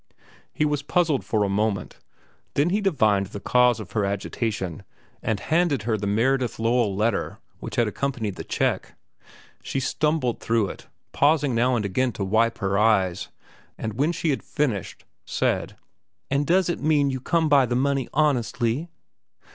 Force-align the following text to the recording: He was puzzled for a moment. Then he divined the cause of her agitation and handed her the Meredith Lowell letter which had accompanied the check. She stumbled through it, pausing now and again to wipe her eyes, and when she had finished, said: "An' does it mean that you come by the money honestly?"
He 0.51 0.65
was 0.65 0.81
puzzled 0.81 1.23
for 1.23 1.43
a 1.43 1.47
moment. 1.47 1.99
Then 2.55 2.71
he 2.71 2.81
divined 2.81 3.27
the 3.27 3.39
cause 3.39 3.79
of 3.79 3.91
her 3.91 4.03
agitation 4.03 4.81
and 5.21 5.39
handed 5.39 5.83
her 5.83 5.95
the 5.95 6.07
Meredith 6.07 6.57
Lowell 6.57 6.95
letter 6.95 7.37
which 7.59 7.75
had 7.75 7.87
accompanied 7.87 8.33
the 8.35 8.43
check. 8.43 8.95
She 9.61 9.79
stumbled 9.79 10.39
through 10.39 10.69
it, 10.69 10.87
pausing 11.11 11.53
now 11.53 11.75
and 11.75 11.85
again 11.85 12.11
to 12.13 12.25
wipe 12.25 12.57
her 12.57 12.79
eyes, 12.79 13.27
and 13.77 13.93
when 13.93 14.11
she 14.11 14.31
had 14.31 14.41
finished, 14.41 15.05
said: 15.23 15.75
"An' 16.31 16.45
does 16.45 16.67
it 16.67 16.79
mean 16.81 17.09
that 17.09 17.13
you 17.13 17.21
come 17.21 17.47
by 17.47 17.67
the 17.67 17.75
money 17.75 18.09
honestly?" 18.11 18.89